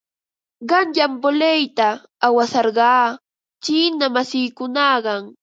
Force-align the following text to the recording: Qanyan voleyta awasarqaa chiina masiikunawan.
Qanyan 0.69 1.13
voleyta 1.23 1.87
awasarqaa 2.27 3.05
chiina 3.63 4.05
masiikunawan. 4.15 5.21